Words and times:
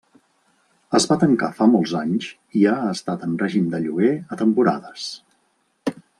Es 0.99 1.03
va 1.11 1.17
tancar 1.23 1.49
fa 1.59 1.67
molts 1.73 1.93
anys 1.99 2.31
i 2.61 2.65
ha 2.71 2.75
estat 2.95 3.27
en 3.29 3.37
règim 3.45 3.69
de 3.75 3.83
lloguer 3.85 4.11
a 4.37 4.41
temporades. 4.43 5.07